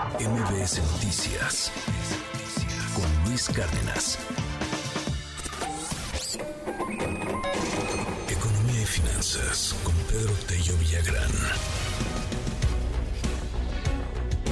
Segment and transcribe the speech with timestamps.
[0.00, 1.70] MBS Noticias
[2.94, 4.18] con Luis Cárdenas.
[8.30, 11.30] Economía y finanzas con Pedro Tello Villagrán.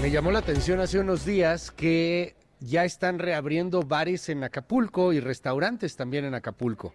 [0.03, 5.21] Me llamó la atención hace unos días que ya están reabriendo bares en Acapulco y
[5.21, 6.92] restaurantes también en Acapulco.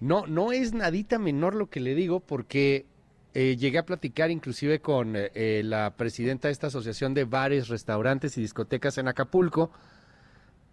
[0.00, 2.86] No, no es nadita menor lo que le digo porque
[3.34, 7.68] eh, llegué a platicar inclusive con eh, eh, la presidenta de esta asociación de bares,
[7.68, 9.70] restaurantes y discotecas en Acapulco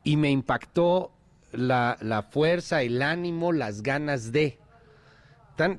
[0.04, 1.12] y me impactó
[1.52, 4.58] la, fuerza, el ánimo, las ganas de.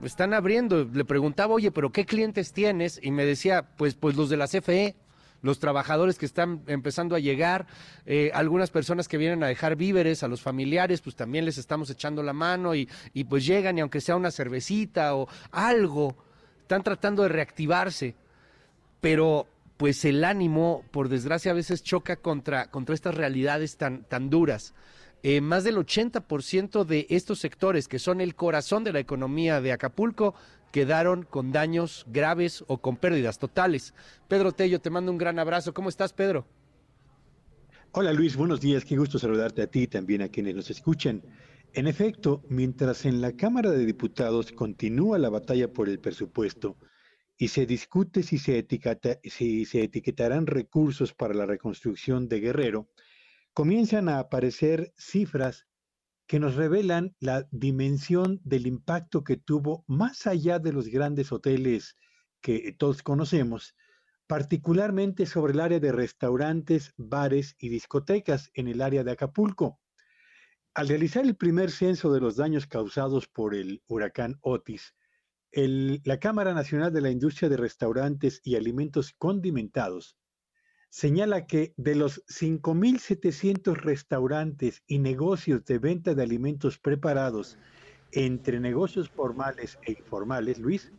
[0.02, 0.84] Están, abriendo.
[0.84, 2.98] Le preguntaba, oye, pero ¿qué clientes tienes?
[3.02, 4.96] Y me decía, pues, pues los de la CFE
[5.43, 7.66] los trabajadores que están empezando a llegar,
[8.32, 12.23] algunas personas que vienen a dejar víveres a los familiares, pues también les estamos echando
[12.24, 16.16] la mano y, y pues llegan y aunque sea una cervecita o algo,
[16.66, 18.16] están tratando de reactivarse,
[19.01, 24.30] pero pues el ánimo, por desgracia, a veces choca contra, contra estas realidades tan, tan
[24.30, 24.74] duras.
[25.23, 29.71] Eh, más del 80% de estos sectores, que son el corazón de la economía de
[29.71, 30.35] Acapulco,
[30.73, 33.95] quedaron con daños graves o con pérdidas totales.
[34.27, 35.73] Pedro Tello, te mando un gran abrazo.
[35.73, 36.49] ¿Cómo estás, Pedro?
[37.93, 38.85] Hola Luis, buenos días.
[38.85, 41.23] Qué gusto saludarte a ti y también a quienes nos escuchan.
[41.72, 46.78] En efecto, mientras en la Cámara de Diputados continúa la batalla por el presupuesto
[47.36, 52.88] y se discute si se, etiquetarán recursos para la reconstrucción de Guerrero,
[53.52, 55.66] comienzan a aparecer cifras
[56.26, 61.94] que nos revelan la dimensión del impacto que tuvo más allá de los grandes hoteles
[62.40, 63.76] que todos conocemos,
[64.26, 69.78] particularmente sobre el área de restaurantes, bares y discotecas en el área de Acapulco.
[70.77, 74.94] Al realizar el primer censo de los daños causados por el huracán Otis,
[75.50, 80.19] la Cámara Nacional de la Industria de Restaurantes y Alimentos Condimentados
[80.91, 87.56] señala que de los 5.700 restaurantes y negocios de venta de alimentos preparados
[88.12, 90.93] entre negocios formales e informales, Luis,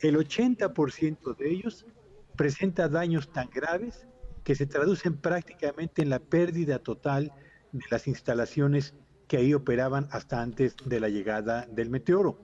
[0.00, 1.86] el 80% de ellos
[2.34, 4.08] presenta daños tan graves
[4.42, 7.32] que se traducen prácticamente en la pérdida total
[7.70, 8.92] de las instalaciones
[9.26, 12.38] que ahí operaban hasta antes de la llegada del meteoro.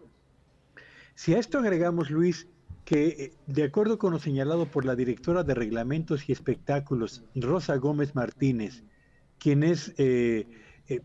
[1.14, 2.48] Si a esto agregamos, Luis,
[2.84, 7.76] que, eh, de acuerdo con lo señalado por la directora de Reglamentos y Espectáculos, Rosa
[7.76, 8.82] Gómez Martínez,
[9.38, 10.46] quien es eh,
[10.88, 11.00] eh,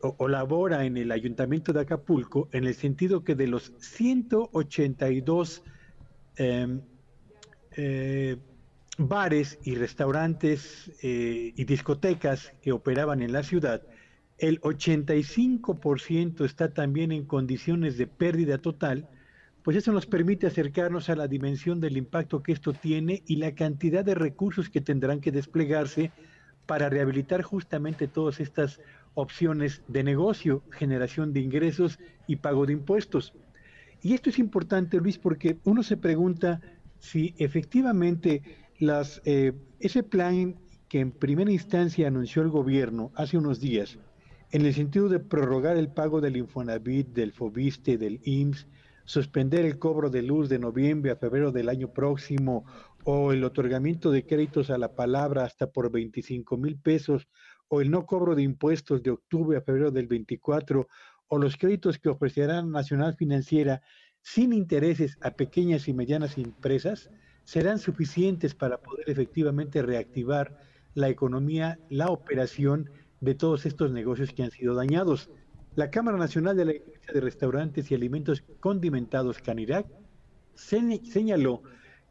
[0.00, 5.62] o, labora en el Ayuntamiento de Acapulco, en el sentido que de los 182
[6.36, 6.82] em,
[8.98, 13.82] bares y restaurantes y discotecas que operaban en la ciudad,
[14.42, 19.08] el 85% está también en condiciones de pérdida total,
[19.62, 23.54] pues eso nos permite acercarnos a la dimensión del impacto que esto tiene y la
[23.54, 26.10] cantidad de recursos que tendrán que desplegarse
[26.66, 28.80] para rehabilitar justamente todas estas
[29.14, 33.34] opciones de negocio, generación de ingresos y pago de impuestos.
[34.02, 36.60] Y esto es importante, Luis, porque uno se pregunta
[36.98, 38.42] si efectivamente
[38.80, 40.56] las, eh, ese plan
[40.88, 44.00] que en primera instancia anunció el gobierno hace unos días,
[44.52, 48.66] en el sentido de prorrogar el pago del Infonavit, del Fobiste, del IMSS,
[49.06, 52.66] suspender el cobro de luz de noviembre a febrero del año próximo
[53.04, 57.28] o el otorgamiento de créditos a la palabra hasta por 25 mil pesos
[57.68, 60.86] o el no cobro de impuestos de octubre a febrero del 24
[61.28, 63.80] o los créditos que ofrecerá Nacional Financiera
[64.20, 67.10] sin intereses a pequeñas y medianas empresas
[67.44, 70.58] serán suficientes para poder efectivamente reactivar
[70.94, 72.90] la economía, la operación
[73.22, 75.30] de todos estos negocios que han sido dañados.
[75.76, 79.86] La Cámara Nacional de la Industria de Restaurantes y Alimentos Condimentados, Canirac,
[80.54, 81.62] señaló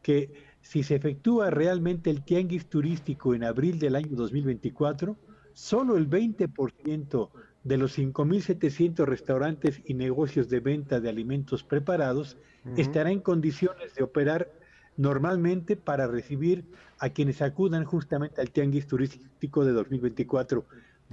[0.02, 5.16] que si se efectúa realmente el tianguis turístico en abril del año 2024,
[5.52, 7.28] solo el 20%
[7.62, 12.38] de los 5.700 restaurantes y negocios de venta de alimentos preparados
[12.76, 14.50] estará en condiciones de operar
[14.96, 16.64] normalmente para recibir
[16.98, 20.64] a quienes acudan justamente al tianguis turístico de 2024.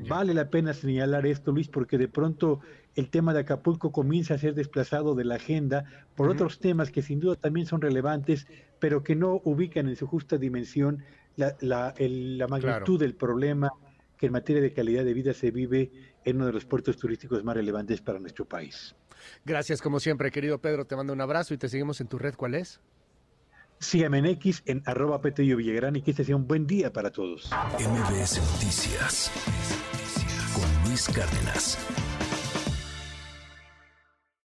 [0.07, 2.60] Vale la pena señalar esto, Luis, porque de pronto
[2.96, 5.86] el tema de Acapulco comienza a ser desplazado de la agenda
[6.16, 8.48] por otros temas que sin duda también son relevantes,
[8.80, 11.04] pero que no ubican en su justa dimensión
[11.36, 13.69] la, la, la magnitud del problema
[14.18, 15.92] que en materia de calidad de vida se vive
[16.25, 18.95] en uno de los puertos turísticos más relevantes para nuestro país.
[19.45, 20.86] Gracias, como siempre, querido Pedro.
[20.86, 22.36] Te mando un abrazo y te seguimos en tu red.
[22.36, 22.81] ¿Cuál es?
[23.80, 27.12] Sígueme en X en arroba Petello Villagrán y que este sea un buen día para
[27.12, 27.50] todos.
[27.80, 29.31] MBS Noticias
[30.54, 31.78] con Luis Cárdenas.